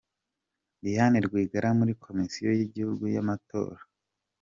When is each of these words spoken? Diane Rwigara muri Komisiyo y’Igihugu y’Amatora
Diane 0.83 1.17
Rwigara 1.27 1.69
muri 1.79 1.93
Komisiyo 2.03 2.49
y’Igihugu 2.57 3.03
y’Amatora 3.15 3.81